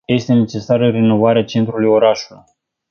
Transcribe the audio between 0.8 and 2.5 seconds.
renovarea centrului orașului.